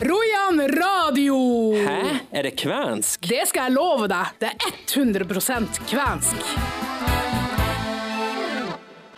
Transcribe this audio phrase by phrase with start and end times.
[0.00, 1.36] Rojan radio!
[1.74, 2.16] Hæ?
[2.32, 3.28] Er det kvensk?
[3.28, 4.30] Det skal jeg love deg.
[4.40, 6.46] Det er 100% kvensk.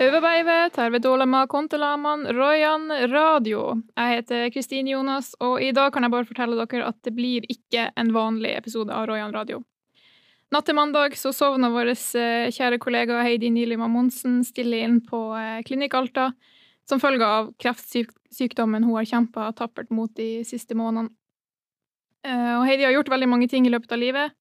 [0.02, 3.76] Øvebeive, tervedolema, kontelaman, royan, radio.
[3.94, 7.46] Jeg heter Kristine Jonas, og i dag kan jeg bare fortelle dere at det blir
[7.46, 9.62] ikke en vanlig episode av Royan radio.
[10.50, 15.28] Natt til mandag så sovna vår eh, kjære kollega Heidi Nylima Monsen stille inn på
[15.38, 16.32] eh, Klinikk Alta
[16.88, 21.12] som følge av kreftsykdommen hun har kjempa tappert mot de siste månedene.
[22.26, 24.34] Eh, Og Heidi har gjort veldig mange ting i løpet av livet.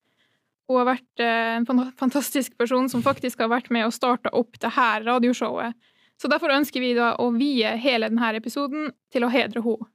[0.70, 1.66] Hun har vært eh, en
[1.98, 5.74] fantastisk person som faktisk har vært med og starta opp det her radioshowet.
[6.22, 9.90] Så derfor ønsker vi da å vie hele denne episoden til å hedre henne.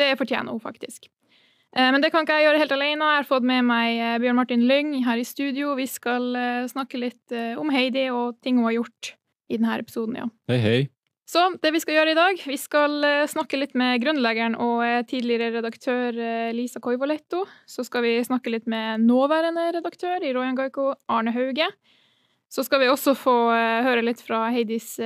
[0.00, 1.08] Det fortjener hun faktisk.
[1.76, 3.08] Eh, Men det kan ikke jeg gjøre helt alene.
[3.14, 5.74] Jeg har fått med meg Bjørn Martin Lyng her i studio.
[5.76, 6.32] Vi skal
[6.68, 9.14] snakke litt om Heidi og ting hun har gjort
[9.50, 10.28] i denne episoden, ja.
[10.48, 10.80] Hei, hei.
[11.30, 14.80] Så det vi skal gjøre i dag, vi skal eh, snakke litt med grunnleggeren og
[14.82, 17.44] eh, tidligere redaktør eh, Lisa Koivoletto.
[17.70, 21.68] Så skal vi snakke litt med nåværende redaktør i Royan Gaiko, Arne Hauge.
[22.50, 23.34] Så skal vi også få
[23.86, 24.96] høre litt fra Heidis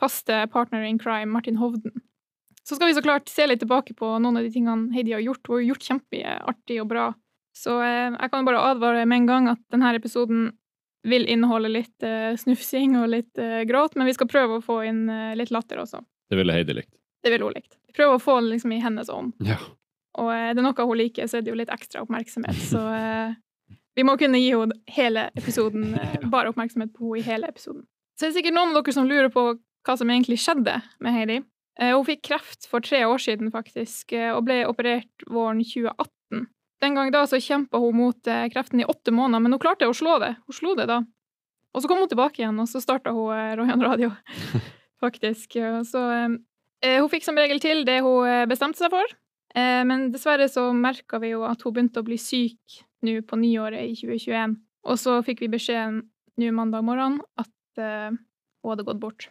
[0.00, 1.92] faste partner in crime, Martin Hovden.
[2.64, 5.20] Så skal vi så klart se litt tilbake på noen av de tingene Heidi har
[5.20, 5.42] gjort.
[5.44, 7.10] Hun har gjort kjempeartig og bra.
[7.52, 10.54] Så jeg kan bare advare med en gang at denne episoden
[11.06, 14.80] vil inneholde litt uh, snufsing og litt uh, gråt, men vi skal prøve å få
[14.88, 16.02] inn uh, litt latter også.
[16.30, 16.92] Det ville Heidi likt.
[17.22, 17.76] Det ville hun likt.
[17.86, 19.34] Vi prøver å få det liksom i hennes ånd.
[19.46, 19.58] Ja.
[20.18, 22.58] Og er det noe hun liker, så er det jo litt ekstra oppmerksomhet.
[22.70, 22.80] Så
[23.98, 25.92] vi må kunne gi henne hele episoden,
[26.34, 27.84] bare oppmerksomhet på henne i hele episoden.
[28.16, 29.50] Så er sikkert noen av dere som lurer på
[29.86, 31.42] hva som egentlig skjedde med Heidi.
[31.76, 36.46] Hun fikk kreft for tre år siden, faktisk, og ble operert våren 2018.
[36.84, 39.88] Den gang da så kjempa hun mot eh, kreften i åtte måneder, men hun klarte
[39.88, 40.34] å slå det.
[40.46, 41.00] Hun slo det da.
[41.76, 44.10] Og så kom hun tilbake igjen, og så starta hun Rojan Radio,
[45.04, 45.56] faktisk.
[45.88, 46.36] Så eh,
[46.84, 49.16] eh, Hun fikk som regel til det hun eh, bestemte seg for,
[49.56, 53.38] eh, men dessverre så merka vi jo at hun begynte å bli syk nå på
[53.40, 54.56] nyåret i 2021.
[54.86, 56.04] Og så fikk vi beskjeden
[56.40, 59.30] nå mandag morgen at eh, hun hadde gått bort.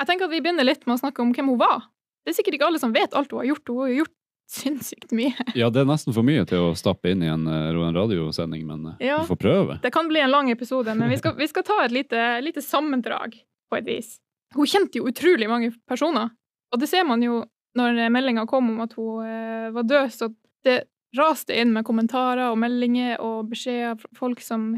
[0.00, 1.84] Jeg tenker at vi begynner litt med å snakke om hvem hun var.
[2.24, 3.68] Det er sikkert ikke alle som vet alt hun har gjort.
[3.68, 4.16] Hun har gjort
[4.50, 5.32] sinnssykt mye.
[5.60, 8.64] ja, det er nesten for mye til å stappe inn i en, eh, en radiosending,
[8.66, 9.20] men eh, Ja.
[9.22, 9.78] vi får prøve.
[9.84, 12.62] Det kan bli en lang episode, men vi skal, vi skal ta et lite, lite
[12.64, 13.38] sammendrag
[13.70, 14.16] på et vis.
[14.56, 16.32] Hun kjente jo utrolig mange personer,
[16.74, 17.44] og det ser man jo
[17.78, 20.30] når meldinga kom om at hun eh, var død, så
[20.66, 20.80] det
[21.16, 24.72] raste inn med kommentarer og meldinger og beskjeder fra folk som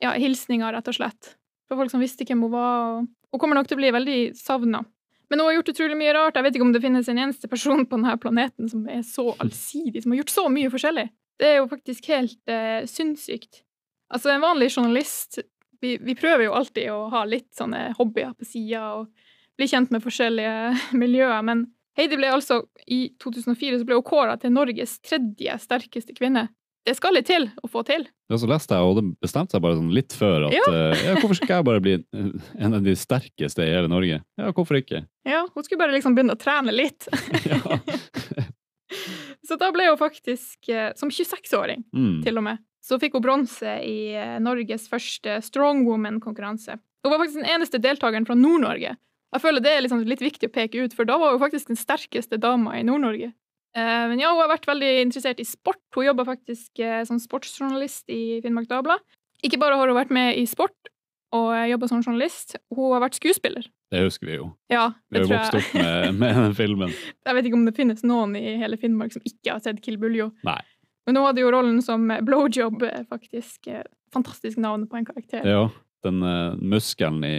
[0.00, 1.32] Ja, hilsninger, rett og slett.
[1.66, 3.00] Fra folk som visste hvem hun var.
[3.02, 4.84] Og hun kommer nok til å bli veldig savna.
[5.28, 6.36] Men hun har gjort utrolig mye rart.
[6.38, 9.30] Jeg vet ikke om det finnes en eneste person på denne planeten som er så
[9.42, 11.08] allsidig, som har gjort så mye forskjellig.
[11.38, 13.62] Det er jo faktisk helt eh, sinnssykt.
[14.08, 15.40] Altså, en vanlig journalist
[15.80, 19.10] vi, vi prøver jo alltid å ha litt sånne hobbyer på sida og
[19.58, 20.54] bli kjent med forskjellige
[21.02, 21.68] miljøer, men
[21.98, 26.46] Heidi ble altså I 2004 så ble hun kåra til Norges tredje sterkeste kvinne.
[26.88, 28.06] Det skal litt til å få til.
[28.32, 30.62] Ja, så leste jeg, og det bestemte seg bare sånn litt før at Ja.
[30.72, 34.22] eh, ja, hvorfor skal jeg bare bli en av de sterkeste i hele Norge?
[34.40, 35.02] Ja, hvorfor ikke?
[35.28, 37.08] Ja, hun skulle bare liksom begynne å trene litt.
[37.48, 37.60] Ja.
[39.48, 42.22] Så da ble hun faktisk, eh, som 26-åring Mm.
[42.24, 46.78] til og med, så fikk hun bronse i eh, Norges første Strongwoman-konkurranse.
[47.04, 48.96] Hun var faktisk den eneste deltakeren fra Nord-Norge.
[49.32, 51.68] Jeg føler det er liksom litt viktig å peke ut, for da var hun faktisk
[51.68, 53.32] den sterkeste dama i Nord-Norge.
[53.76, 55.80] Eh, Men ja, hun har vært veldig interessert i sport.
[55.96, 59.02] Hun jobber faktisk eh, som sportsjournalist i Finnmark Dagblad.
[59.44, 60.92] Ikke bare har hun vært med i sport
[61.36, 63.66] og jobba som journalist, hun har vært skuespiller.
[63.92, 64.46] Det husker vi jo.
[64.72, 66.94] Ja, Vi har jo vokst opp med, med den filmen.
[67.28, 69.98] Jeg vet ikke om det finnes noen i hele Finnmark som ikke har sett Kill
[70.00, 70.30] Buljo.
[70.48, 70.56] Nei.
[71.04, 73.68] Men hun hadde jo rollen som blowjob, eh, faktisk.
[74.16, 75.44] Fantastisk navn på en karakter.
[75.44, 75.66] Ja,
[76.06, 77.36] den uh, muskelen i,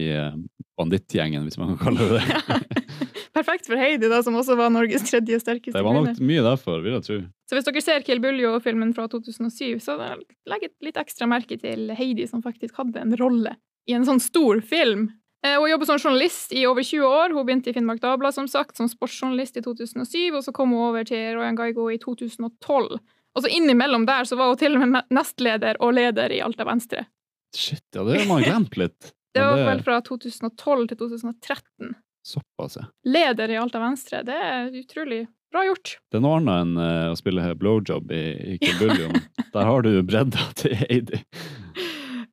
[0.00, 0.34] i eh,
[0.78, 2.84] bandittgjengen, hvis man kan kalle det det.
[3.34, 6.28] Perfekt for Heidi, da, som også var Norges tredje sterkeste Det var nok kvinne.
[6.28, 7.16] mye derfor, vil jeg tro.
[7.50, 11.90] Så hvis dere ser Kill Buljo-filmen fra 2007, så legg et litt ekstra merke til
[11.98, 13.56] Heidi, som faktisk hadde en rolle
[13.90, 15.08] i en sånn stor film.
[15.44, 17.34] Eh, Hun jobber som journalist i over 20 år.
[17.36, 20.86] Hun begynte i Finnmark Dagblad som sagt, som sportsjournalist i 2007, og så kom hun
[20.90, 23.00] over til Royan Gaigo i 2012.
[23.34, 26.64] Og så innimellom der så var hun til og med nestleder og leder i Alta
[26.68, 27.08] Venstre.
[27.54, 29.12] Shit, ja, det har man glemt litt.
[29.34, 31.94] Det var vel fra 2012 til 2013.
[32.22, 32.84] Såpass, ja.
[33.02, 35.24] Leder i Alta Venstre, det er utrolig
[35.54, 35.96] bra gjort.
[36.10, 38.22] Det er noe annet enn uh, å spille blowjob i,
[38.54, 38.94] i Kill
[39.54, 41.22] Der har du bredda til Heidi.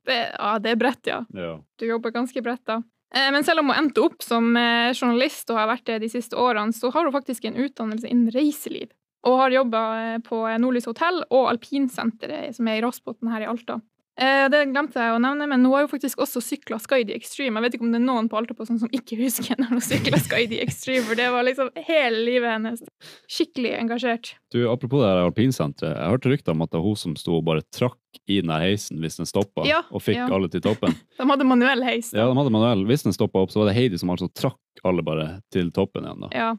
[0.01, 1.19] Det, ja, det er bredt, ja.
[1.37, 1.51] Ja.
[1.77, 2.79] Du jobber ganske bredt, da.
[3.13, 6.09] Eh, Men selv om hun endte opp som eh, journalist og har vært det de
[6.09, 8.89] siste årene, så har hun faktisk en utdannelse innen reiseliv.
[9.29, 9.83] Og har jobba
[10.25, 13.77] på Nordlys hotell og alpinsenteret som er i Rossbotn her i Alta.
[14.19, 17.57] Eh, det glemte jeg å nevne, men hun har jo faktisk også sykla Skydi Extreme.
[17.57, 20.19] Jeg vet ikke om det er noen på Altaposten som ikke husker når hun sykla
[20.19, 22.83] Skydi Extreme, for det var liksom hele livet hennes.
[23.31, 24.33] Skikkelig engasjert.
[24.51, 25.95] Du, Apropos det her alpinsenteret.
[25.95, 27.97] Jeg hørte rykter om at det var hun som sto og bare trakk
[28.27, 30.27] i den heisen hvis den stoppa, Ja, og fikk ja.
[30.27, 30.97] alle til toppen.
[31.17, 32.11] De hadde manuell heis.
[32.11, 32.83] Ja, de hadde manuell.
[32.89, 36.03] Hvis den stoppa opp, så var det Heidi som altså trakk alle bare til toppen
[36.07, 36.27] igjen.
[36.27, 36.29] da.
[36.35, 36.49] Ja.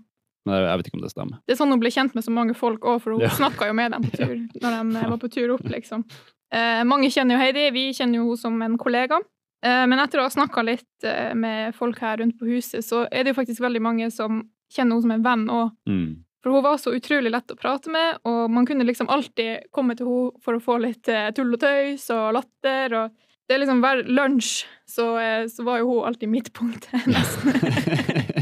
[0.47, 1.41] Men jeg, vet ikke om det stemmer.
[1.47, 3.31] Det er sånn hun ble kjent med så mange folk òg, for hun Ja.
[3.31, 6.03] snakka jo med dem på tur når de var på tur opp, liksom.
[6.53, 9.21] Eh, mange kjenner jo Heidi, vi kjenner jo henne som en kollega.
[9.65, 13.05] Eh, men etter å ha snakka litt eh, med folk her rundt på huset, så
[13.11, 14.43] er det jo faktisk veldig mange som
[14.73, 15.71] kjenner henne som en venn òg.
[15.89, 16.25] Mm.
[16.43, 19.95] For hun var så utrolig lett å prate med, og man kunne liksom alltid komme
[19.95, 22.97] til henne for å få litt eh, tull og tøys og latter.
[22.99, 23.13] og
[23.47, 28.42] det er liksom Hver lunsj så, eh, så var jo hun alltid midtpunktet, nesten.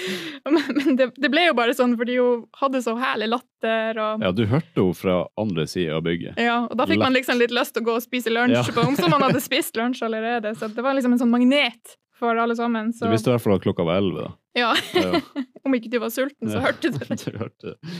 [0.44, 3.98] men men det, det ble jo bare sånn fordi hun hadde så herlig latter.
[4.02, 4.22] og...
[4.24, 6.38] Ja, du hørte henne fra andre sida av bygget.
[6.40, 8.64] Ja, og da fikk man liksom litt lyst til å gå og spise lunsj, Ja.
[8.74, 10.54] på, om så man hadde spist lunsj allerede.
[10.58, 12.92] Så det var liksom en sånn magnet for alle sammen.
[12.94, 14.28] Du visste i hvert fall at klokka var elleve.
[14.28, 14.32] da.
[14.60, 15.20] ja, Ja,
[15.66, 17.18] om ikke du var sulten, så hørte du det.
[17.24, 17.94] du hørte det.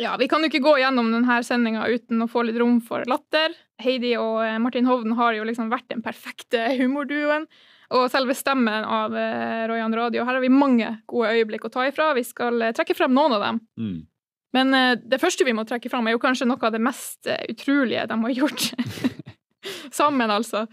[0.00, 3.04] Ja, Vi kan jo ikke gå gjennom denne sendinga uten å få litt rom for
[3.08, 3.54] latter.
[3.80, 7.46] Heidi og eh, Martin Hovden har jo liksom vært den perfekte humorduoen.
[7.94, 10.24] Og selve stemmen av eh, Royan Radio.
[10.26, 12.10] Her har vi mange gode øyeblikk å ta ifra.
[12.16, 13.60] Vi skal eh, trekke frem noen av dem.
[13.78, 13.96] Mm.
[14.56, 17.30] Men eh, det første vi må trekke fram, er jo kanskje noe av det mest
[17.46, 18.68] utrolige de har gjort.
[19.98, 20.66] Sammen, altså.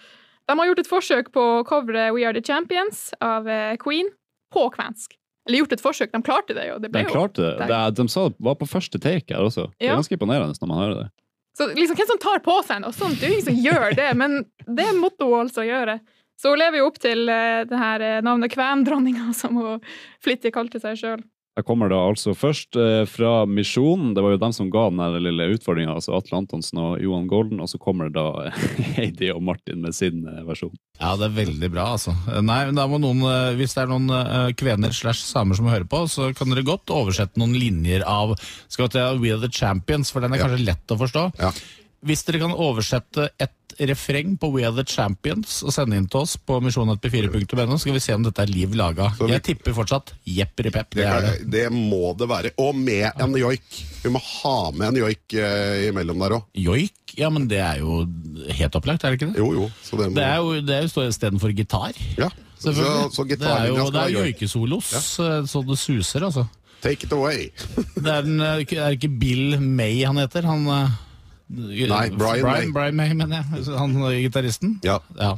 [0.49, 3.45] De har gjort et forsøk på å covre We Are The Champions av
[3.81, 4.09] Queen
[4.53, 5.13] på kvensk.
[5.47, 6.77] Eller gjort et forsøk, de klarte det jo.
[6.79, 7.67] Det De klarte det.
[7.67, 7.79] det.
[7.99, 9.69] De sa det var på første take her også.
[9.75, 11.07] Det er ganske imponerende når man hører det.
[11.57, 13.19] Så liksom, hvem som tar på seg noe sånt?
[13.19, 15.99] Det er jo ingen som gjør det, men det måtte hun altså gjøre.
[16.39, 19.93] Så hun lever jo opp til eh, det her eh, navnet Kvendronninga, som hun
[20.23, 21.23] flittig kalte seg sjøl.
[21.53, 24.15] Jeg kommer da altså først eh, fra Misjonen.
[24.17, 27.61] Det var jo dem som ga den lille utfordringa, altså Atle Antonsen og Johan Golden.
[27.61, 28.49] Og så kommer det da
[28.95, 30.73] Heidi og Martin med sin versjon.
[30.97, 32.15] Ja, det er veldig bra, altså.
[32.41, 33.21] Nei, men da må noen,
[33.59, 37.37] Hvis det er noen kvener slash samer som hører på, så kan dere godt oversette
[37.41, 40.97] noen linjer av skal vi ta We Are The Champions, for den er kanskje lett
[40.97, 41.29] å forstå.
[41.37, 41.53] Ja.
[42.03, 43.51] Hvis dere kan oversette et
[43.89, 48.01] refreng på We Are The Champions og sende inn til oss på misjon.p4.no, skal vi
[48.03, 49.07] se om dette er liv laga.
[49.17, 50.93] Vi- Jeg tipper fortsatt Jepp-ripepp.
[50.93, 51.49] Det, Det det.
[51.51, 52.51] det må det være.
[52.59, 53.63] Og med en joik.
[54.03, 56.43] Vi må ha med en joik eh, imellom der òg.
[56.53, 57.15] Joik?
[57.17, 58.03] Ja, men det er jo
[58.57, 59.37] helt opplagt, er det ikke det?
[59.41, 59.71] Jo, jo.
[59.83, 61.93] Så det, må, Det er jo, det er jo istedenfor gitar.
[62.17, 62.29] ja.
[62.63, 62.71] Så,
[63.11, 64.99] så det er jo det er joikesolos ja.
[65.43, 66.45] så det suser, altså.
[66.81, 67.49] Take it away.
[67.75, 70.43] Det er, den, eh, er det ikke Bill May han heter?
[70.47, 70.89] Han, eh,
[71.47, 72.69] Nei, Brian May.
[72.73, 73.65] Brian May, mener jeg.
[73.81, 74.77] Han eh, gitaristen.
[74.85, 74.99] Ja.
[75.19, 75.35] Ja.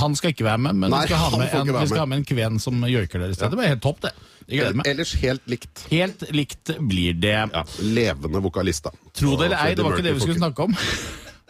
[0.00, 2.10] Han skal ikke være med, men Nei, vi, skal ha med en, vi skal ha
[2.10, 3.52] med en kven som joiker der i stedet.
[3.52, 4.14] Det blir helt topp, det.
[4.50, 4.86] Meg.
[4.90, 5.84] Ellers helt likt.
[5.92, 7.36] Helt likt blir det.
[7.52, 8.94] Ja, Levende vokalist, da.
[9.14, 10.74] Tro det eller ei, det var ikke det vi skulle snakke om.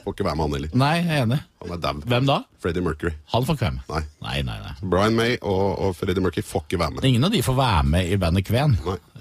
[0.01, 0.77] Får ikke, være med han heller.
[0.81, 1.37] Nei, jeg er enig.
[1.61, 1.99] Han er dau.
[2.09, 2.37] Hvem da?
[2.65, 3.11] Freddie Mercury.
[3.35, 3.83] Han får ikke være med.
[3.91, 4.01] Nei.
[4.25, 4.91] Nei, nei, nei.
[4.95, 7.09] Brian May og, og Freddie Mercury får ikke være med.
[7.11, 8.79] Ingen av de får være med i bandet Kven.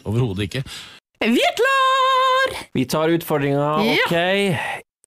[0.07, 0.63] Overhodet ikke.
[1.19, 2.53] Vi er klar!
[2.73, 3.83] Vi tar utfordringa.
[3.83, 3.93] Ja.
[4.05, 4.13] OK.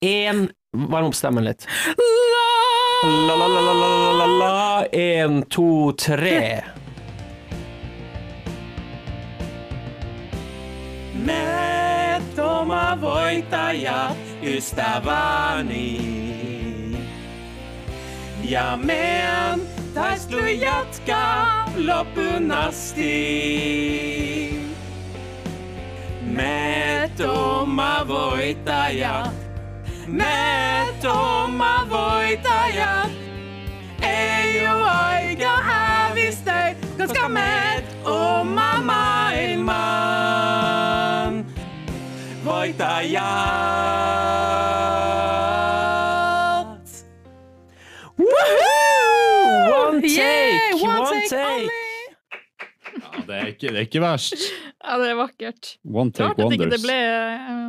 [0.04, 1.64] Én Varm opp stemmen litt.
[1.96, 3.08] La!
[3.08, 4.86] La-la-la-la-la-la.
[4.92, 6.64] Én, to, tre.
[11.24, 14.12] Me toma voitaja
[14.42, 15.96] ystäväni.
[18.44, 19.60] Ja meidän
[19.94, 24.01] taistelu jatkaa loppuun asti.
[28.54, 29.32] Toma voitajat,
[30.06, 33.10] me toma voitajat.
[34.02, 39.72] Ei oo aika hävistä, koska me oma maailman
[42.44, 43.22] voitajat.
[48.18, 49.88] Woohoo!
[49.88, 51.68] One take, Yeah, one one take take.
[53.02, 54.34] Ja, det, er ikke, det er ikke verst.
[54.92, 55.68] Ja, det er vakkert.
[55.88, 56.96] One take Klart at ikke det ble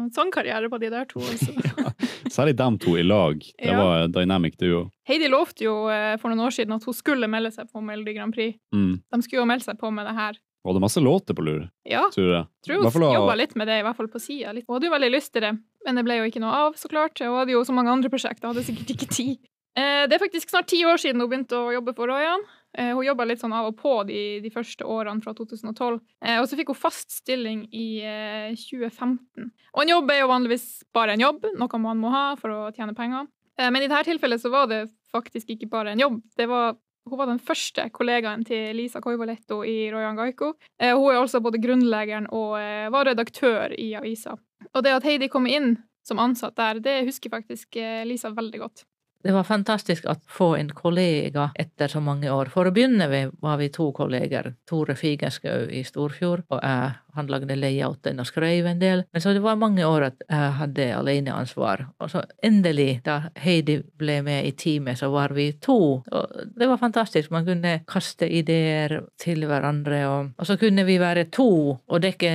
[0.03, 1.21] sånn sangkarriere på de der to.
[1.23, 1.53] Altså.
[2.35, 3.39] Særlig dem to i lag.
[3.39, 3.77] Det Ja.
[3.79, 4.89] var dynamic duo.
[5.07, 8.15] Heidi lovte jo uh, for noen år siden at hun skulle melde seg på Melodi
[8.17, 8.57] Grand Prix.
[8.75, 8.99] Mm.
[8.99, 10.39] De skulle jo melde seg på med det her.
[10.63, 12.45] Det er masse låter på lur, Ja, tror jeg.
[12.63, 14.53] tror hun jobba litt med det, i hvert fall på sida.
[14.55, 15.51] Hun hadde jo veldig lyst til det,
[15.85, 17.19] men det ble jo ikke noe av, så klart.
[17.19, 19.39] Hun hadde jo så mange andre prosjekter, hadde sikkert ikke tid.
[19.75, 22.43] Uh, det er faktisk snart ti år siden hun begynte å jobbe for Royan.
[22.77, 25.99] Eh, hun jobba litt sånn av og på de, de første årene fra 2012.
[26.25, 29.51] Eh, og så fikk hun fast stilling i eh, 2015.
[29.73, 32.71] Og en jobb er jo vanligvis bare en jobb, noe man må ha for å
[32.75, 33.29] tjene penger.
[33.59, 36.19] Eh, men i dette tilfellet så var det faktisk ikke bare en jobb.
[36.37, 36.75] Det var
[37.09, 40.53] hun var den første kollegaen til Lisa Koivoletto i Royan Gaiko.
[40.79, 44.37] Eh, hun er altså både grunnleggeren og eh, var redaktør i avisa.
[44.71, 45.75] Og det at Heidi kom inn
[46.07, 48.85] som ansatt der, det husker faktisk eh, Lisa veldig godt.
[49.23, 52.51] Det var fantastisk å få en kollega etter så mange år.
[52.51, 54.51] For å begynne med var vi to kolleger.
[54.67, 56.99] Tore Figenschou i Storfjord, og jeg.
[57.13, 59.03] Han lagde layouten og skrev en del.
[59.13, 61.85] Men så det var mange år at jeg hadde aleneansvar.
[62.01, 65.77] Og så endelig, da Heidi ble med i teamet, så var vi to.
[66.01, 67.29] Og det var fantastisk.
[67.29, 72.33] Man kunne kaste ideer til hverandre, og, og så kunne vi være to og dekke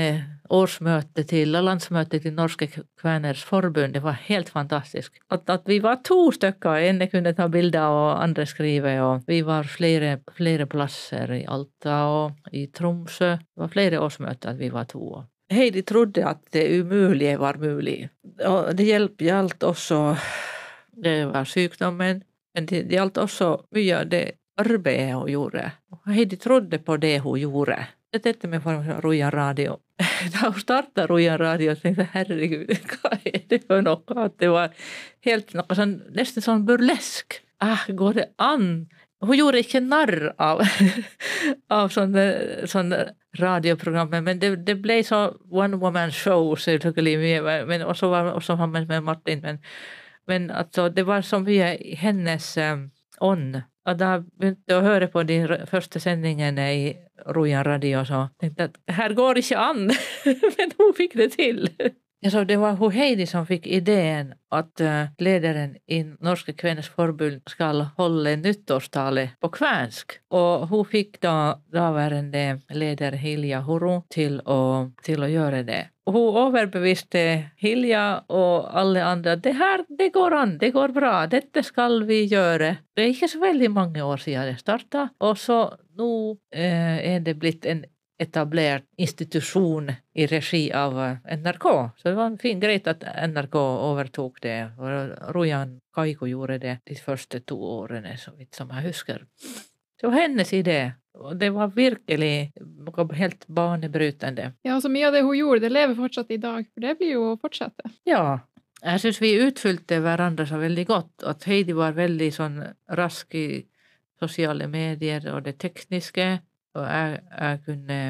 [0.55, 2.69] årsmøtet til og landsmøtet til Norske
[3.00, 3.95] Kveners Forbund.
[3.95, 5.19] Det var helt fantastisk.
[5.31, 6.81] At, at vi var to stykker.
[6.88, 8.95] Ene kunne ta bilder og andre skrive.
[9.05, 13.35] Og vi var flere, flere plasser i Alta og i Tromsø.
[13.37, 15.23] Det var flere årsmøter at vi var to.
[15.52, 18.09] Heidi trodde at det umulige var mulig.
[18.45, 18.88] Og det
[19.19, 20.17] gjaldt også
[20.99, 22.25] Det var sykdommen,
[22.55, 24.25] men det gjaldt også mye av det
[24.59, 25.69] arbeidet hun gjorde.
[26.11, 27.76] Heidi trodde på det hun gjorde.
[28.12, 28.62] Dette med
[29.05, 29.79] Rojan Radio.
[30.33, 32.71] Da hun starta Rojan Radio, tenkte jeg herregud,
[33.11, 34.17] er det for noe?
[34.25, 34.73] At det var
[35.27, 37.43] helt noe sånn, nesten sånn burlesk.
[37.61, 38.88] Ah, går det an?
[39.21, 40.62] Hun gjorde ikke narr av,
[41.79, 42.25] av sånne,
[42.71, 43.03] sånne
[43.38, 48.57] radioprogrammer, men det, det ble så one woman show selvfølgelig mye, men også var også
[48.71, 49.43] med, Martin.
[49.45, 49.61] Men,
[50.31, 52.88] men altså, det var mye i hennes um,
[53.88, 56.88] Og da begynte å høre på de første sendingene i
[57.33, 59.88] Rojan Radio, så tenkte jeg at her går ikke an,
[60.59, 61.64] men hun fikk det til.
[62.27, 64.81] Så det var hun Heidi som fikk ideen at
[65.23, 70.17] lederen i Norske Kveners Forbund skal holde nyttårstale på kvensk.
[70.35, 74.59] Og hun fikk da daværende leder Hilja Huru til å,
[75.07, 75.85] til å gjøre det.
[76.09, 77.23] Hun overbeviste
[77.61, 82.23] Hilja og alle andre det her, det går an, det går bra, dette skal vi
[82.31, 82.79] gjøre.
[82.97, 85.67] Det er ikke så veldig mange år siden det starta, og så
[86.01, 86.11] nå
[86.55, 87.85] eh, er det blitt en
[88.19, 91.67] etablert institusjon i regi av NRK.
[91.97, 94.59] Så det var fint, greit at NRK overtok det.
[94.79, 99.23] Og Rojan Kaiko gjorde det de første to årene, så vidt som jeg husker.
[100.01, 100.81] Så hennes idé.
[101.19, 102.53] Og det var virkelig
[103.19, 104.53] helt banebrytende.
[104.63, 106.67] Ja, så mye av det hun gjorde, det lever fortsatt i dag.
[106.75, 107.91] For det blir jo å fortsette.
[108.07, 108.41] Ja.
[108.79, 111.25] Jeg syns vi utfylte hverandre så veldig godt.
[111.27, 112.61] At Heidi var veldig sånn
[112.95, 113.65] rask i
[114.19, 116.29] sosiale medier og det tekniske.
[116.79, 118.01] Og jeg, jeg kunne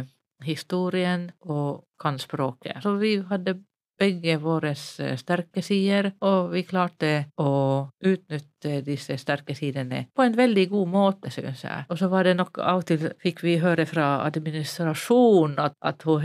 [0.45, 2.79] historien og kan språket.
[2.83, 3.59] Så vi hadde
[3.99, 7.11] begge våre sterke sider, og vi klarte
[7.43, 7.51] å
[8.07, 11.89] utnytte disse sterke sidene på en veldig god måte, synes jeg.
[11.91, 16.07] Og så var det nok av og til fikk vi høre fra administrasjonen at, at
[16.07, 16.23] hun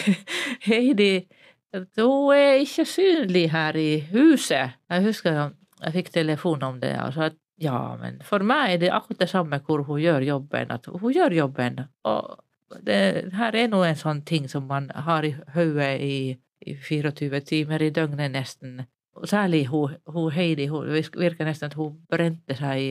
[0.70, 1.26] Heidi
[1.70, 4.78] hun er ikke synlig her i huset.
[4.90, 6.96] Jeg husker jeg fikk telefon om det.
[6.98, 10.70] altså at ja, men for meg er det akkurat det samme hvor hun gjør jobben.
[10.72, 11.82] At hun gjør jobben.
[12.08, 12.38] Og
[12.86, 17.42] det her er nå en sånn ting som man har i hodet i, i 24
[17.44, 18.80] timer i døgnet nesten.
[19.12, 20.70] Og særlig hun, hun Heidi.
[20.72, 22.90] Hun virker nesten at hun brente seg i,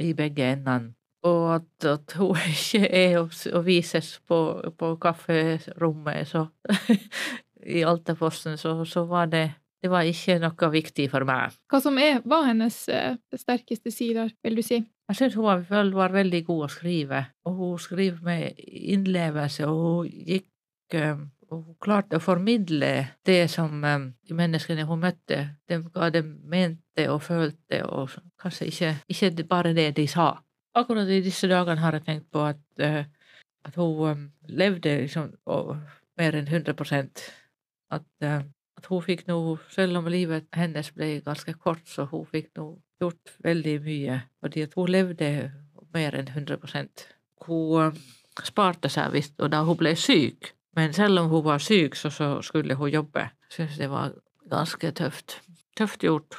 [0.00, 0.94] i begge endene.
[1.28, 4.40] Og at, at, hun ikke er og, vises på,
[4.78, 6.46] på kafferommet, så
[7.76, 11.56] I Altaposten, så, så var det det var ikke noe viktig for meg.
[11.70, 14.82] Hva som er, var hennes uh, sterkeste sider, vil du si?
[15.10, 18.60] Jeg syns hun var, var, veldig god å skrive, og hun skriver med
[18.94, 22.90] innlevelse, og hun gikk um, og hun klarte å formidle
[23.26, 28.68] det som um, de menneskene hun møtte, de, hva de mente og følte, og kanskje
[28.70, 30.32] ikke, ikke bare det de sa.
[30.78, 33.02] Akkurat i disse dagene har jeg tenkt på at, uh,
[33.66, 35.32] at hun um, levde liksom,
[36.20, 37.02] mer enn 100
[37.90, 38.42] At uh,
[38.80, 39.38] at hun fikk nå,
[39.72, 44.64] selv om livet hennes ble ganske kort, så hun fikk nå gjort veldig mye, fordi
[44.66, 45.30] at hun levde
[45.94, 46.58] mer enn 100
[47.46, 48.00] Hun eh,
[48.44, 52.10] sparte seg visst, og da hun ble syk, men selv om hun var syk, så,
[52.10, 53.30] så skulle hun jobbe.
[53.50, 54.14] Syns det var
[54.50, 55.40] ganske tøft.
[55.76, 56.38] Tøft gjort.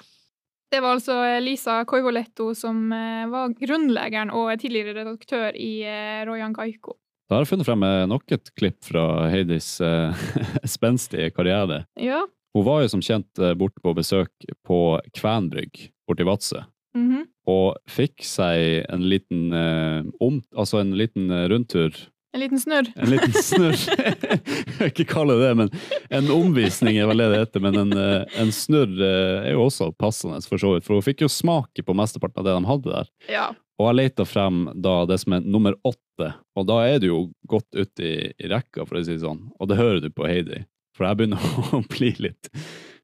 [0.72, 6.56] Det var altså Lisa Koivoletto som eh, var grunnleggeren og tidligere redaktør i eh, Rojan
[6.56, 7.01] Kaiko.
[7.32, 10.12] Da har jeg funnet frem nok et klipp fra Heidis uh,
[10.68, 11.86] spenstige karriere.
[11.96, 12.26] Ja.
[12.52, 14.80] Hun var jo som kjent uh, borte på besøk på
[15.16, 16.66] Kvænbrygg borti Vadsø.
[16.92, 17.22] Mm -hmm.
[17.48, 21.96] Og fikk seg en liten uh, om, altså en liten rundtur.
[22.36, 22.92] En liten snurr.
[22.96, 23.80] En liten snurr.
[24.68, 25.70] jeg vil ikke kalle det det, men
[26.10, 27.60] en omvisning er vel det det heter.
[27.60, 27.94] Men en,
[28.40, 30.84] en snurr er jo også passende, for så vidt.
[30.84, 33.08] For hun fikk jo smake på mesteparten av det de hadde der.
[33.32, 33.54] Ja.
[33.82, 37.22] Og jeg leita frem da det som er nummer åtte, og da er du jo
[37.50, 39.48] godt ute i, i, rekka, for å si det sånn.
[39.58, 40.62] Og det hører du på Heidi,
[40.98, 41.48] for jeg begynner
[41.80, 42.52] å bli litt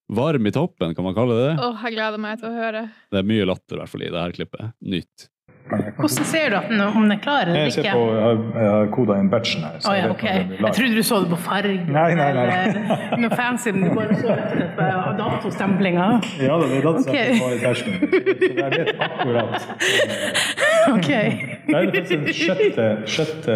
[0.08, 1.56] varm i toppen, kan man kalle det det?
[1.66, 2.84] Åh, jeg gleder meg til å høre.
[3.12, 4.78] Det er mye latter i hvert fall i det her klippet.
[4.94, 5.28] Nytt.
[5.70, 8.90] Hvordan ser du at den, om den er klar eller Jeg ser på, jeg har,
[8.96, 9.78] koda inn batchen her.
[9.84, 10.24] så oh, ja, vet ok.
[10.24, 12.46] når den blir Jeg trodde du så det på fargen Nei, nei, nei.
[12.48, 16.10] eller noe fancy, men du bare så det på datostemplinga.
[16.42, 17.56] Ja, det er datasettet okay.
[17.56, 17.94] i tersken.
[18.02, 19.68] Så jeg vet akkurat.
[20.88, 21.10] Ok.
[21.68, 23.56] Nei, det er faktisk den sjette, sjette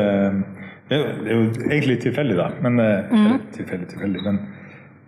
[0.92, 2.50] det er, jo, egentlig tilfeldig, da.
[2.62, 3.20] Men, mm.
[3.20, 3.26] Mhm.
[3.26, 4.42] eller tilfeldig, tilfeldig, men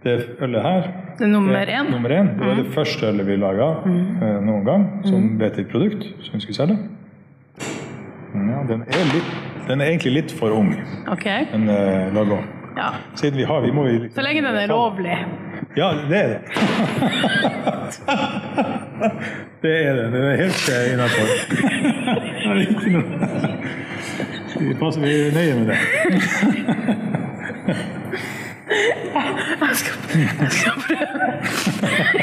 [0.04, 1.92] det ølet her Det er nummer er én?
[1.92, 2.34] Nummer én.
[2.40, 3.70] Det var det første ølet vi laga
[4.42, 6.78] noen gang som vet til et produkt som vi skulle selge.
[8.34, 9.32] Ja, den, er litt,
[9.68, 10.74] den er egentlig litt for ung,
[11.12, 11.46] okay.
[11.52, 12.42] den eh, laga.
[12.78, 12.90] Ja.
[13.16, 15.18] Siden vi har vi må vi liksom, Så lenge den er lovlig.
[15.78, 16.40] Ja, det er det.
[19.62, 20.12] det er det.
[20.14, 21.28] Den er helt uh, innafor.
[24.60, 25.78] Vi passer vi nøye med det.
[29.14, 29.94] Jeg skal,
[30.42, 32.14] jeg skal prøve.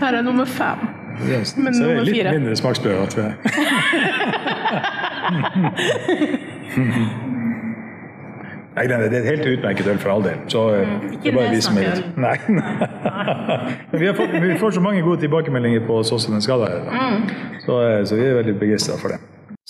[0.00, 0.78] Her er nummer fem.
[1.20, 2.32] Men Så det er nummer litt fire.
[2.38, 3.34] mindre smaksprøver, tror jeg.
[8.76, 10.36] Nei, det er et helt utmerket øl for all del.
[10.48, 12.36] Så eh, Mm, det er bare vi som er litt Nei.
[13.92, 16.60] Men vi, har fått, vi får så mange gode tilbakemeldinger på sånn som den skal
[16.62, 16.80] være.
[16.86, 17.22] Mm.
[17.66, 19.18] Så, eh, så vi er veldig begeistra for det.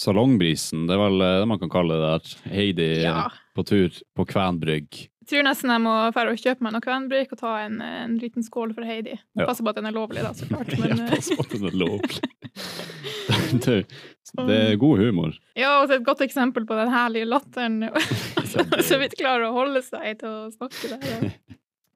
[0.01, 2.35] Salongbrisen, det er vel eh, det man kan kalle det der.
[2.55, 3.29] Heidi Ja.
[3.57, 5.07] på tur på Kvenbrygg.
[5.21, 8.17] Jeg tror nesten jeg må fære og kjøpe meg noe Kvenbrygg og ta en, en
[8.19, 9.19] liten skål for Heidi.
[9.39, 9.45] Ja.
[9.47, 10.73] Passer på at den er lovlig, da, så klart.
[10.81, 12.23] Men, ja, pass på at den er lovlig.
[13.67, 13.77] det,
[14.49, 15.37] det er god humor.
[15.59, 17.85] ja, og et godt eksempel på den herlige latteren.
[18.89, 21.29] så vidt klarer å holde seg til å snakke der.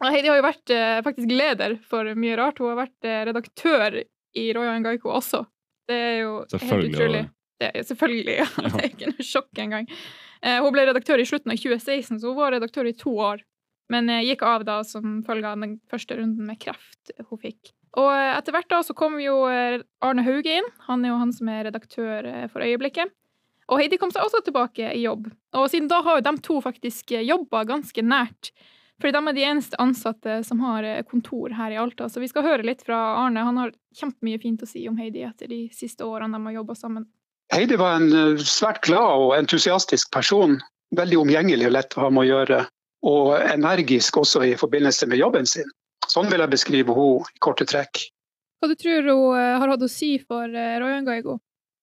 [0.05, 2.61] Og Heidi har jo vært eh, faktisk leder for mye rart.
[2.61, 3.99] Hun har vært eh, redaktør
[4.37, 5.45] i Royan Gaiko også.
[5.89, 7.25] Det er jo helt utrolig.
[7.61, 8.47] Det er, selvfølgelig, ja.
[8.67, 9.89] Det er ikke noe sjokk engang.
[10.45, 13.45] Eh, hun ble redaktør i slutten av 2016, så hun var redaktør i to år.
[13.93, 17.73] Men eh, gikk av da som følge av den første runden med kreft hun fikk.
[18.01, 20.71] Og eh, etter hvert da så kom jo Arne Hauge inn.
[20.89, 23.15] Han er jo han som er redaktør for øyeblikket.
[23.73, 25.31] Og Heidi kom seg også tilbake i jobb.
[25.57, 28.51] Og siden da har jo de to faktisk jobba ganske nært.
[29.01, 32.11] Fordi de er de eneste ansatte som har kontor her i Alta.
[32.13, 33.47] Så vi skal høre litt fra Arne.
[33.47, 36.77] Han har kjempemye fint å si om Heidi etter de siste årene de har jobba
[36.79, 37.09] sammen.
[37.53, 40.59] Heidi var en eh, svært glad og entusiastisk person.
[40.97, 42.61] Veldig omgjengelig og lett å ha med å gjøre.
[43.05, 45.69] Og energisk også i forbindelse med jobben sin.
[46.09, 48.07] Sånn vil jeg beskrive henne i korte trekk.
[48.61, 51.39] Hva du tror hun eh, har hatt å si for eh, Royan Gaigo?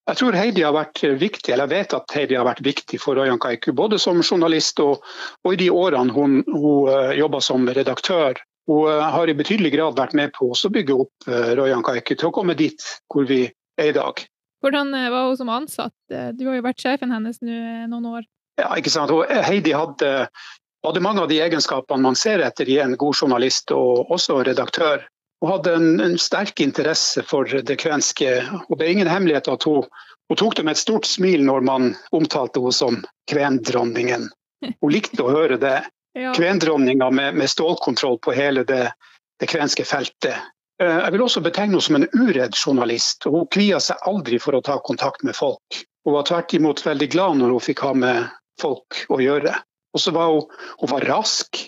[0.10, 3.16] Jeg tror Heidi har vært viktig, eller jeg vet at Heidi har vært viktig for
[3.16, 5.06] Royan Kaiku, både som journalist og,
[5.46, 8.42] og i de årene hun, hun jobba som redaktør.
[8.68, 11.30] Hun har i betydelig grad vært med på å bygge opp
[11.62, 13.44] Royan Kaiku til å komme dit hvor vi
[13.78, 14.26] er i dag.
[14.62, 15.96] Hvordan eh, var hun som ansatt?
[16.14, 18.28] Eh, Du har jo vært sjefen hennes nå eh, noen år.
[18.62, 19.14] Ja, ikke sant?
[19.14, 20.28] Og Heidi hadde,
[20.86, 25.06] hadde mange av de egenskapene man ser etter i en god journalist og også redaktør.
[25.42, 28.36] Hun hadde en, en sterk interesse for det kvenske,
[28.68, 29.88] og det er ingen hemmelighet at hun,
[30.30, 33.00] hun tok det med et stort smil når man omtalte henne som
[33.32, 34.30] kvendronningen.
[34.62, 35.80] Hun likte å høre det.
[36.12, 36.34] Ja.
[36.36, 38.90] Kvendronninga med, med stålkontroll på hele det,
[39.40, 40.36] det kvenske feltet.
[40.82, 43.28] Eh, Jeg vil også betegne henne som en uredd journalist.
[43.30, 45.84] Hun kvia seg aldri for å ta kontakt med folk.
[46.06, 49.54] Hun var tvert imot veldig glad når hun fikk ha med folk å gjøre.
[49.94, 50.48] Og så var hun,
[50.82, 51.60] hun var rask,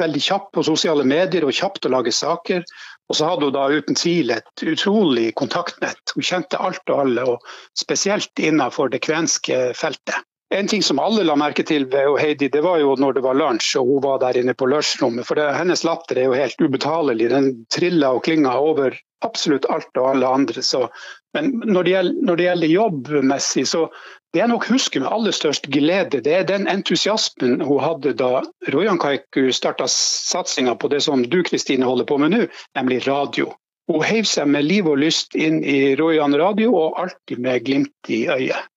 [0.00, 2.64] veldig kjapp på sosiale medier og kjapt å lage saker.
[3.12, 6.00] Og så hadde hun da uten tvil et utrolig kontaktnett.
[6.14, 7.44] Hun kjente alt og alle, og
[7.76, 10.16] spesielt innenfor det kvenske feltet.
[10.52, 13.38] En ting som alle la merke til ved Heidi, det var jo når det var
[13.40, 15.24] lunsj og hun var der inne på lunsjrommet.
[15.24, 17.30] For det, hennes latter er jo helt ubetalelig.
[17.32, 20.64] Den triller og klinger over absolutt alt og alle andre.
[20.66, 20.88] Så,
[21.36, 23.86] men når det, gjelder, når det gjelder jobbmessig, så
[24.32, 28.42] det jeg nok husker med aller størst glede, det er den entusiasmen hun hadde da
[28.72, 32.46] Rojan Kaiku starta satsinga på det som du Kristine holder på med nå,
[32.78, 33.52] nemlig radio.
[33.90, 38.12] Hun heiv seg med liv og lyst inn i Rojan radio, og alltid med glimt
[38.12, 38.71] i øyet.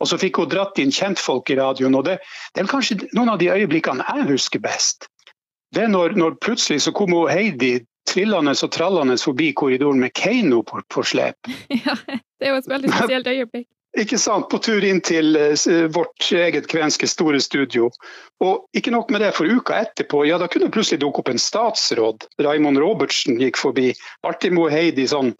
[0.00, 2.18] Og så fikk hun dratt inn kjentfolk i radioen, og det,
[2.54, 5.08] det er kanskje noen av de øyeblikkene jeg husker best.
[5.74, 10.14] Det er når, når plutselig så kom hun Heidi trillende og trallende forbi korridoren med
[10.14, 11.50] Keiino på, på slep.
[11.84, 13.68] Ja, det er jo et veldig spesielt øyeblikk.
[13.94, 14.48] Ikke sant?
[14.50, 17.90] På tur inn til eh, vårt eget kvenske store studio.
[18.42, 21.30] Og ikke nok med det, for uka etterpå, ja da kunne det plutselig dukke opp
[21.30, 22.26] en statsråd.
[22.42, 23.92] Raymond Robertsen gikk forbi.
[24.26, 25.30] Alltid må Heidi sånn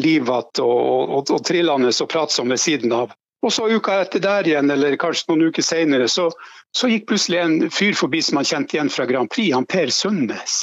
[0.00, 3.14] livete og, og, og trillende og pratsom ved siden av.
[3.42, 6.28] Og så uka etter der igjen, eller kanskje noen uker senere, så,
[6.76, 9.92] så gikk plutselig en fyr forbi som han kjente igjen fra Grand Prix, han Per
[9.94, 10.58] Sundnes.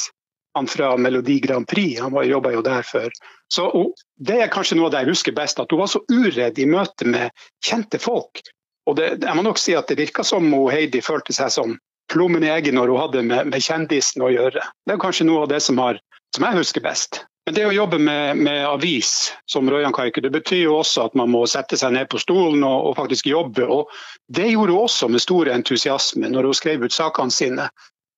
[0.58, 3.10] Han fra Melodi Grand Prix, han jobba jo der før.
[3.54, 6.02] Så og Det er kanskje noe av det jeg husker best, at hun var så
[6.10, 8.42] uredd i møte med kjente folk.
[8.88, 11.76] Og det, jeg må nok si at det virka som hun Heidi følte seg som
[12.12, 14.64] plommen i egget når hun hadde med, med kjendisen å gjøre.
[14.86, 16.00] Det er kanskje noe av det som har
[16.36, 17.22] som jeg husker best.
[17.48, 21.14] Men det å jobbe med, med avis som Røyan Kaiku, det betyr jo også at
[21.16, 23.64] man må sette seg ned på stolen og, og faktisk jobbe.
[23.64, 23.88] Og
[24.28, 27.70] det gjorde hun også med stor entusiasme når hun skrev ut sakene sine.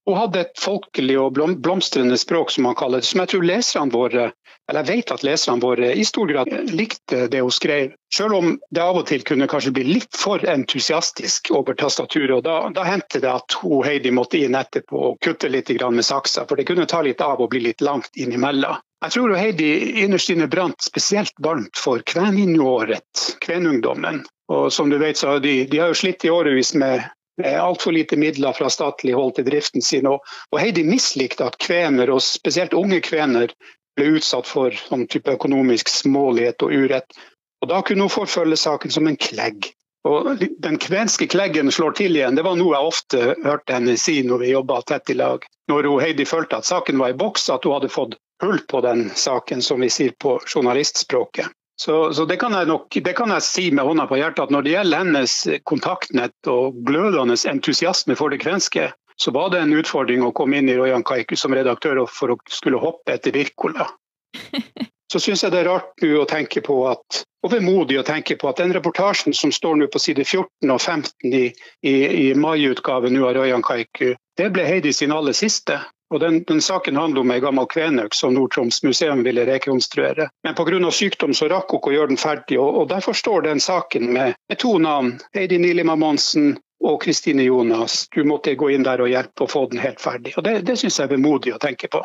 [0.10, 3.94] Hun hadde et folkelig og blomstrende språk, som man kaller det, som jeg tror leserne
[3.94, 4.24] våre,
[4.66, 7.92] eller jeg vet at leserne våre i stor grad likte det hun skrev.
[8.18, 12.40] Selv om det av og til kunne kanskje bli litt for entusiastisk over tastaturet.
[12.40, 16.06] og Da, da hendte det at hun Heidi måtte inn etterpå og kutte litt med
[16.06, 18.82] saksa, for det kunne ta litt av og bli litt langt innimellom.
[19.06, 19.70] Jeg tror Heidi
[20.02, 24.24] innerst inne brant spesielt varmt for kveninåret, kvenungdommen.
[24.50, 27.06] Og som du vet, så de, de har jo slitt i årevis med
[27.48, 30.08] altfor lite midler fra statlig hold til driften sin.
[30.08, 33.54] Og Heidi mislikte at kvener, og spesielt unge kvener,
[33.98, 37.20] ble utsatt for sånn type økonomisk smålighet og urett.
[37.62, 39.72] Og Da kunne hun forfølge saken som en klegg.
[40.08, 44.22] Og Den kvenske kleggen slår til igjen, det var noe jeg ofte hørte henne si
[44.24, 45.44] når vi jobba tett i lag.
[45.68, 48.82] Når hun Heidi følte at saken var i boks, at hun hadde fått hull på
[48.82, 51.52] den saken, som vi sier på journalistspråket.
[51.80, 54.66] Så, så det, kan nok, det, kan jeg si med hånda på hjertet at når
[54.66, 60.26] det gjelder hennes kontaktnett og glødende entusiasme for det kvenske, så var det en utfordring
[60.28, 63.88] å komme inn i Rojan Kaiku som redaktør for å skulle hoppe etter Wirkola.
[65.10, 68.52] Så syns jeg det er rart å tenke på at, og vemodig å tenke på
[68.52, 71.48] at den reportasjen som står nå på side 14 og 15 i,
[71.82, 75.80] i, i maiutgaven av Rojan Kaiku, det ble Heidi sin aller siste.
[76.10, 80.30] Og den, den, Saken handler om ei gammel kvenøk som Nord-Troms museum ville rekonstruere.
[80.44, 80.92] Men pga.
[80.92, 84.10] sykdom så rakk hun ikke å gjøre den ferdig, og, og derfor står den saken
[84.14, 85.20] med, med to navn.
[85.38, 88.08] Heidi Nilima Monsen og Kristine Jonas.
[88.16, 90.34] Du måtte gå inn der og hjelpe å få den helt ferdig.
[90.38, 92.02] Og Det, det syns jeg er vemodig å tenke på.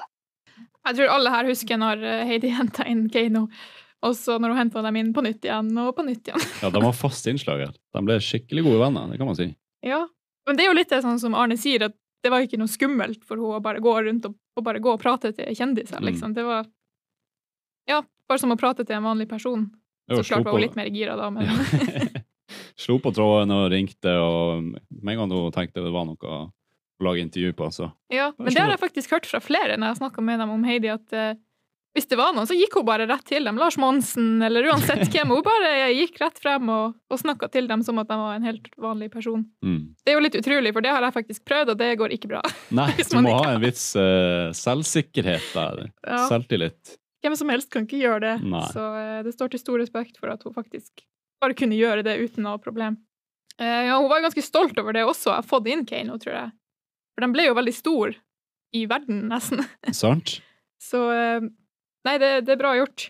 [0.85, 3.47] Jeg tror alle her husker når eh, Heidi henta inn Keiino.
[4.05, 6.43] Og så når hun henta dem inn på nytt igjen og på nytt igjen.
[6.61, 7.73] ja, De var fast innslag her.
[7.73, 9.49] De ble skikkelig gode venner, det kan man si.
[9.85, 10.03] Ja,
[10.45, 12.70] men det er jo litt det sånn som Arne sier, at det var ikke noe
[12.72, 16.00] skummelt for henne å bare gå rundt og, og bare gå og prate til kjendiser,
[16.00, 16.08] mm.
[16.08, 16.32] liksom.
[16.37, 16.64] Det var
[17.90, 19.66] ja, bare som å prate til en vanlig person.
[20.08, 21.48] Så klart var hun litt mer gira da, men
[22.80, 26.44] Slo på tråden og ringte, og med en gang hun tenkte det var noe å
[27.04, 30.00] lage intervju på, så Ja, men det har jeg faktisk hørt fra flere når jeg
[30.02, 31.34] snakka med dem om Heidi, at uh,
[31.94, 33.59] hvis det var noen, så gikk hun bare rett til dem.
[33.61, 35.30] Lars Monsen, eller uansett hvem.
[35.30, 38.48] Hun bare gikk rett frem og, og snakka til dem som at de var en
[38.48, 39.44] helt vanlig person.
[39.62, 39.94] Mm.
[40.02, 42.33] Det er jo litt utrolig, for det har jeg faktisk prøvd, og det går ikke
[42.35, 42.42] bra.
[42.80, 45.87] Nei, du må ha en viss uh, selvsikkerhet der.
[46.02, 46.26] Ja.
[46.33, 46.98] Selvtillit.
[47.22, 48.37] Hvem som helst kan ikke gjøre det.
[48.42, 48.66] Nei.
[48.74, 51.07] Så uh, det står til stor respekt for at hun faktisk
[51.44, 52.98] bare kunne gjøre det uten noe problem.
[53.54, 56.40] Uh, ja, hun var ganske stolt over det også, jeg har fått inn Kano, tror
[56.42, 56.54] jeg.
[57.14, 58.18] For den ble jo veldig stor
[58.74, 59.62] i verden, nesten.
[59.94, 60.40] Sant.
[60.90, 61.07] Så
[62.05, 63.09] Nei, det, det, er bra gjort.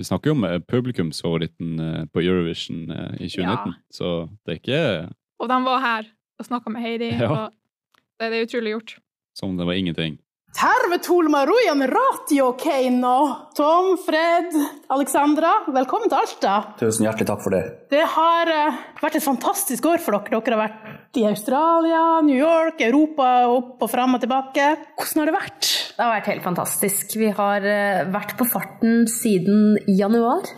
[0.00, 3.78] Vi snakker jo om eh, publikumsfavoritten eh, på Eurovision eh, i 2019, ja.
[3.92, 4.82] så det er ikke
[5.42, 7.28] Og de var her og snakka med Heidi, ja.
[7.28, 7.42] og
[8.18, 8.94] det, det er utrolig gjort.
[9.36, 10.16] Som det var ingenting.
[10.52, 13.14] Tervetuloa Rujan Ratio Keino.
[13.56, 14.52] Tom, Fred,
[14.92, 16.56] Alexandra, velkommen til Alta.
[16.80, 17.62] Tusen hjertelig takk for det.
[17.92, 18.52] Det har
[19.00, 20.42] vært et fantastisk år for dere.
[20.44, 24.64] Dere har vært i Australia, New York, Europa, opp og fram og tilbake.
[24.96, 25.70] Hvordan har det vært?
[25.92, 27.16] Det har vært helt fantastisk.
[27.20, 30.48] Vi har eh, vært på farten siden januar,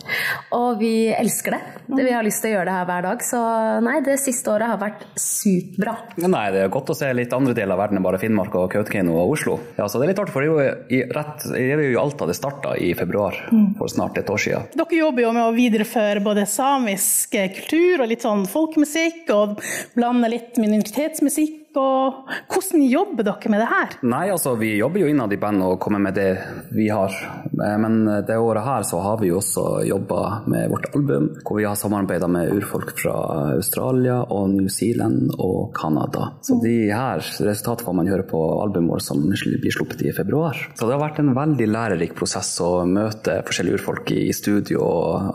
[0.55, 1.61] og vi elsker det.
[1.99, 3.41] Vi har lyst til å gjøre det her hver dag, så
[3.83, 5.97] nei, det siste året har vært superbra.
[6.23, 8.71] Nei, det er godt å se litt andre deler av verden enn bare Finnmark og
[8.77, 9.59] Kautokeino og Oslo.
[9.81, 12.03] Ja, så det er litt artig, for det er jo i, rett, det er jo
[12.05, 13.41] Alta det starta i februar
[13.79, 14.71] for snart et år siden.
[14.79, 19.59] Dere jobber jo med å videreføre både samisk kultur og litt sånn folkemusikk, og
[19.99, 23.95] blande litt minoritetsmusikk og hvordan jobber dere med det her?
[24.07, 26.29] Nei, altså Vi jobber jo innad i bandet og kommer med det
[26.75, 27.15] vi har.
[27.51, 31.59] Eh, men det året her så har vi jo også jobba med vårt album, hvor
[31.59, 33.15] vi har samarbeida med urfolk fra
[33.57, 36.31] Australia og New Zealand og Canada.
[36.43, 40.59] Så de her resultatene får man høre på albumet vårt som blir sluppet i februar.
[40.75, 44.85] Så det har vært en veldig lærerik prosess å møte forskjellige urfolk i studio.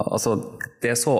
[0.07, 0.37] Altså,
[0.79, 1.19] det er så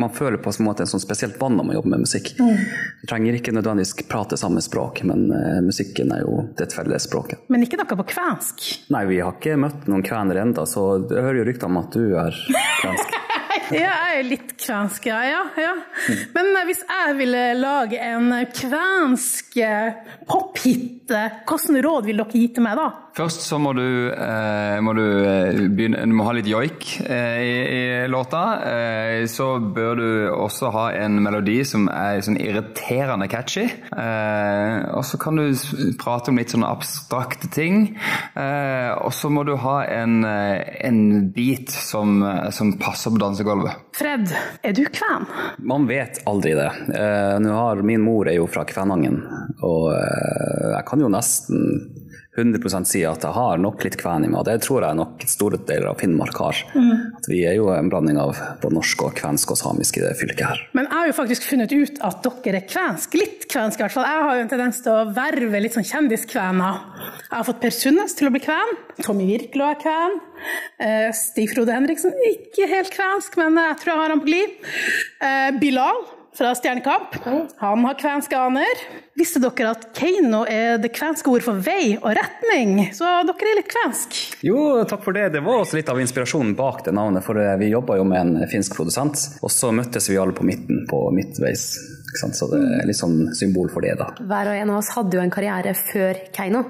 [0.00, 2.32] man føler på en måte en sånn spesielt bånd når man jobber med musikk.
[2.40, 2.60] Mm.
[3.02, 7.44] Du trenger ikke nødvendigvis prate samme språk, men uh, musikken er jo det felles språket.
[7.52, 8.68] Men ikke noe på kvensk?
[8.94, 11.96] Nei, vi har ikke møtt noen kvener ennå, så jeg hører jo rykter om at
[11.96, 12.40] du er
[12.82, 13.18] kvensk.
[13.74, 15.20] ja, jeg er litt kvensk, ja.
[15.58, 15.74] ja.
[15.76, 16.22] Mm.
[16.36, 22.48] Men uh, hvis jeg ville lage en kvensk uh, pophit, hvilke råd vil dere gi
[22.54, 22.90] til meg da?
[23.16, 23.82] Først så må du,
[24.14, 27.80] eh, må du eh, begynne Du må ha litt joik eh, i, i,
[28.10, 28.42] låta.
[28.70, 33.66] Eh, så bør du også ha en melodi som er sånn irriterende catchy.
[33.66, 35.50] Eh, og så kan du
[36.00, 37.90] prate om litt sånne abstrakte ting.
[38.38, 41.02] Eh, og så må du ha en, en
[41.34, 42.22] beat som,
[42.54, 43.59] som, passer på dansegulvet.
[43.96, 44.30] Fred,
[44.62, 45.26] er du kven?
[45.58, 46.70] Man vet aldri det.
[47.44, 49.20] Nå har Min mor er jo fra Kvænangen,
[49.66, 51.89] og jeg kan jo nesten
[52.38, 55.24] 100% si at jeg har nok litt kven i meg, og det tror jeg nok
[55.26, 56.60] store deler av Finnmark har.
[57.18, 60.12] At vi er jo en blanding av både norsk og kvensk og samisk i det
[60.20, 60.62] fylket her.
[60.78, 63.16] Men jeg har jo faktisk funnet ut at dere er kvensk.
[63.18, 64.06] Litt kvensk i hvert fall.
[64.06, 66.78] Jeg har jo en tendens til å verve litt sånn kjendiskvener.
[67.26, 68.78] Jeg har fått Per Sundnes til å bli kven.
[69.02, 70.16] Tommy Wirkola er kven.
[70.86, 74.56] Eh, Stig Frode Henriksen ikke helt kvensk, men jeg tror jeg har han på glid.
[75.18, 76.02] Eh, Bilal
[76.36, 77.16] fra Stjernekamp.
[77.56, 78.82] Han har kvenske aner.
[79.18, 82.76] Visste dere at Keiino er det kvenske ord for vei og retning?
[82.96, 84.18] Så dere er litt kvensk.
[84.46, 85.28] Jo, takk for det.
[85.34, 88.20] Det var også litt av inspirasjonen bak det navnet, for eh, vi jobba jo med
[88.20, 91.66] en finsk produsent, og så møttes vi alle på midten, på midtveis.
[92.10, 92.38] Ikke sant?
[92.38, 94.12] Så det er litt sånn symbol for det, da.
[94.20, 96.64] Hver og en av oss hadde jo en karriere før Keiino,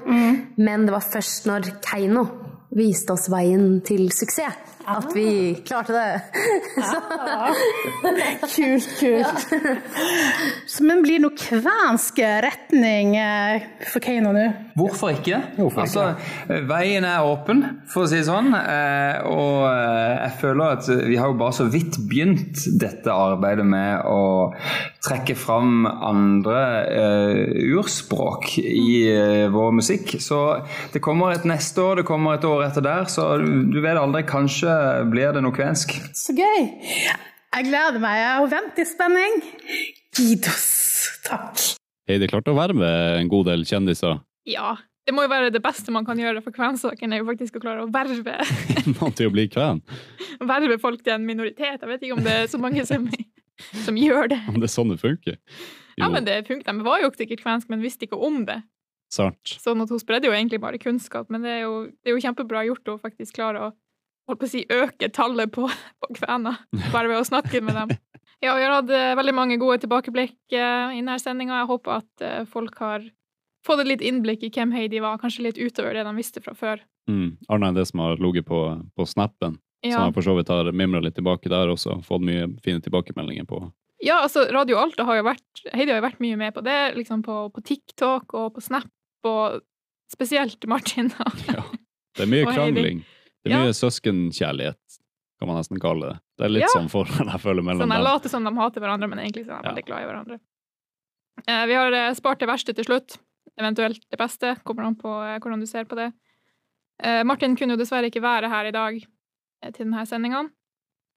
[0.57, 2.25] men det var først når Keiino
[2.75, 6.21] viste oss veien til suksess at vi klarte det.
[8.55, 9.47] Kult, kult.
[10.81, 14.47] Så, Men blir det noe kvensk retning eh, for Keiino nå?
[14.79, 15.37] Hvorfor ikke?
[15.59, 16.05] Hvorfor ikke?
[16.07, 18.49] Altså, veien er åpen, for å si det sånn.
[18.57, 23.65] eh, Og eh, jeg føler at vi har jo bare så vidt begynt dette arbeidet
[23.67, 24.21] med å
[25.05, 27.41] trekke fram andre eh,
[27.77, 30.15] urspråk i eh, vår musikk.
[30.23, 30.41] Så
[30.93, 34.23] det kommer et neste år, det kommer et år etter der, så du vet aldri,
[34.29, 34.71] kanskje
[35.11, 35.93] blir det noe kvensk.
[36.17, 36.71] Så gøy.
[37.51, 39.41] Jeg gleder meg og venter i spenning.
[40.17, 40.69] Gidos.
[41.25, 41.59] Takk.
[42.09, 44.19] Heidi klarte å verve en god del kjendiser.
[44.49, 44.75] Ja.
[45.07, 47.61] Det må jo være det beste man kan gjøre for kvensaken, er jo faktisk å
[47.63, 48.35] klare å verve,
[48.99, 49.81] Mann til å bli kven.
[50.53, 51.81] verve folk til en minoritet.
[51.81, 53.07] Jeg vet ikke om det er så mange som,
[53.87, 54.37] som gjør det.
[54.51, 55.39] Om det er sånn det funker.
[55.97, 56.67] Ja, men det funker.
[56.69, 58.61] De var jo sikkert kvensk, men visste ikke om det.
[59.11, 59.57] Sart.
[59.59, 62.23] Sånn at hun spredde jo egentlig bare kunnskap, men det er jo, det er jo
[62.23, 63.71] kjempebra gjort å faktisk klare å
[64.29, 65.65] holdt på å si, øke tallet på,
[65.99, 66.61] på kvener,
[66.93, 67.91] bare ved å snakke med dem.
[68.41, 71.59] Ja, vi har hatt eh, veldig mange gode tilbakeblikk eh, i denne sendinga.
[71.61, 73.03] Jeg håper at eh, folk har
[73.67, 76.55] fått et litt innblikk i hvem Heidi var, kanskje litt utover det de visste fra
[76.57, 76.81] før.
[77.09, 77.35] Mm.
[77.53, 78.61] Annet enn det som har ligget på,
[78.97, 79.95] på snappen, Ja.
[79.97, 81.99] som jeg for så vidt har mimra litt tilbake der også.
[82.05, 83.61] Fått mye fine tilbakemeldinger på.
[84.01, 86.79] Ja, altså, Radio Alta har jo vært Heidi har jo vært mye med på det,
[86.97, 88.89] liksom på, på TikTok og på Snap,
[89.29, 89.61] og
[90.09, 91.13] spesielt Martin.
[91.45, 91.61] ja.
[92.17, 93.03] Det er mye krangling.
[93.45, 93.61] Det er Ja.
[93.65, 94.80] mye søskenkjærlighet,
[95.41, 96.17] kan man nesten kalle det.
[96.37, 96.71] Det er litt Ja.
[96.77, 98.07] sånn forhold jeg føler mellom Sånn, jeg dem.
[98.11, 100.39] later som de hater hverandre, men egentlig så er de veldig glad i hverandre.
[101.47, 103.17] Eh, vi har eh, spart det verste til slutt.
[103.59, 104.53] Eventuelt det beste.
[104.63, 106.11] Kommer an på eh, hvordan du ser på det.
[107.01, 110.43] Eh, Martin kunne jo dessverre ikke være her i dag eh, til denne sendinga,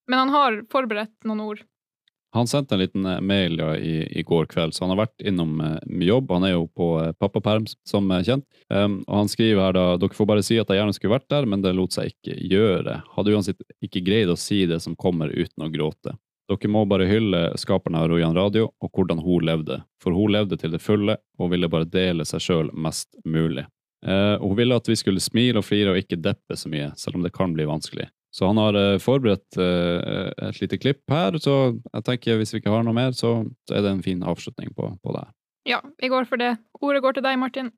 [0.08, 1.60] men han har forberedt noen ord.
[2.34, 5.22] Han sendte en liten eh, mail ja, i, i går kveld, så han har vært
[5.22, 6.32] innom med jobb.
[6.34, 8.46] Han er jo på eh, pappaperm, som kjent.
[8.68, 11.30] Um, og han skriver her da dere får bare si at jeg gjerne skulle vært
[11.30, 12.96] der, men det lot seg ikke gjøre.
[13.14, 16.16] Hadde uansett ikke greid å si det som kommer uten å gråte.
[16.50, 20.58] Dere må bare hylle skaperen av Rojan Radio og hvordan hun levde, for hun levde
[20.60, 23.64] til det fulle og ville bare dele seg sjøl mest mulig.
[24.04, 27.16] Uh, hun ville at vi skulle smile og flire og ikke deppe så mye, selv
[27.16, 28.10] om det kan bli vanskelig.
[28.34, 32.58] Så han har eh, forberedt eh, et lite klipp her, så jeg tenker hvis vi
[32.62, 35.22] ikke har noe mer, så, er det en fin avslutning på, på det.
[35.70, 36.56] Ja, vi går for det.
[36.82, 37.70] Ordet går til deg, Martin.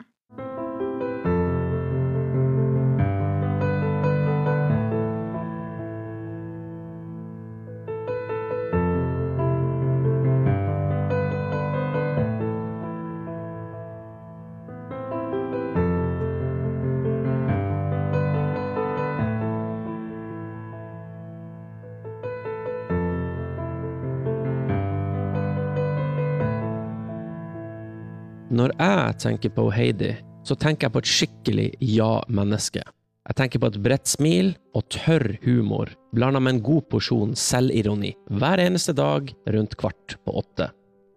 [28.67, 30.09] Når jeg tenker på Heidi,
[30.43, 32.81] så tenker jeg på et skikkelig ja-menneske.
[32.83, 38.11] Jeg tenker på et bredt smil og tørr humor, blanda med en god porsjon selvironi,
[38.35, 40.67] hver eneste dag rundt kvart på åtte.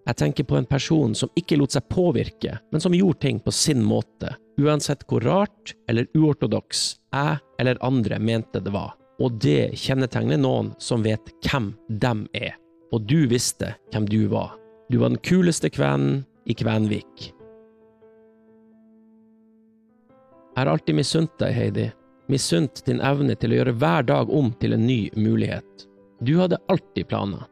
[0.06, 3.56] Jeg tenker på en person som ikke lot seg påvirke, men som gjorde ting på
[3.56, 6.84] sin måte, uansett hvor rart eller uortodoks
[7.16, 8.94] jeg eller andre mente det var.
[9.18, 12.54] Og det kjennetegner noen som vet hvem dem er.
[12.94, 14.54] Og du visste hvem du var.
[14.94, 17.34] Du var den kuleste kvennen i Kvenvik.
[20.60, 21.84] Jeg har alltid misunt deg, Heidi.
[22.28, 25.86] Misunt din evne til å gjøre hver dag om til en ny mulighet.
[26.20, 27.46] Du hadde alltid planer.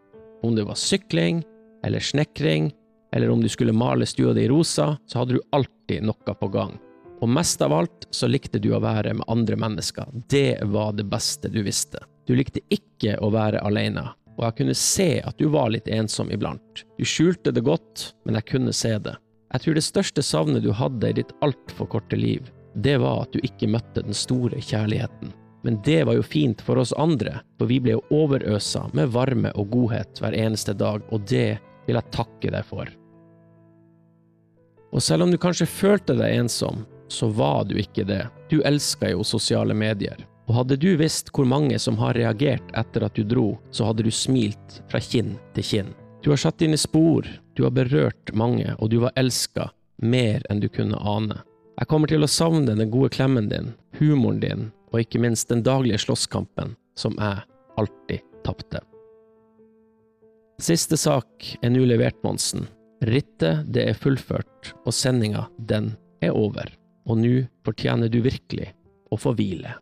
[0.44, 1.40] Om det var sykling,
[1.88, 2.68] eller snekring,
[3.16, 6.74] eller om du skulle male stua di rosa, så hadde du alltid noe på gang.
[7.24, 10.12] Og mest av alt så likte du å være med andre mennesker.
[10.28, 12.04] Det var det beste du visste.
[12.28, 14.04] Du likte ikke å være alene,
[14.36, 16.84] og jeg kunne se at du var litt ensom iblant.
[17.00, 19.16] Du skjulte det godt, men jeg kunne se det.
[19.56, 23.34] Jeg tror det største savnet du hadde i ditt altfor korte liv, det var at
[23.34, 25.34] du ikke møtte den store kjærligheten.
[25.66, 29.52] Men det var jo fint for oss andre, for vi ble jo overøsa med varme
[29.58, 32.92] og godhet hver eneste dag, og det vil jeg takke deg for.
[34.94, 38.24] Og selv om du kanskje følte deg ensom, så var du ikke det.
[38.52, 40.20] Du elska jo sosiale medier.
[40.48, 44.06] Og hadde du visst hvor mange som har reagert etter at du dro, så hadde
[44.08, 45.92] du smilt fra kinn til kinn.
[46.24, 49.70] Du har satt dine spor, du har berørt mange, og du var elska
[50.04, 51.42] mer enn du kunne ane.
[51.78, 55.62] Jeg kommer til å savne den gode klemmen din, humoren din, og ikke minst den
[55.62, 57.44] daglige slåsskampen som jeg
[57.78, 58.82] alltid tapte.
[60.58, 62.66] Siste sak er nå levert, Monsen.
[63.06, 65.92] Rittet det er fullført, og sendinga den
[66.26, 66.72] er over.
[67.06, 67.36] Og nå
[67.68, 68.72] fortjener du virkelig
[69.14, 69.76] å få hvile.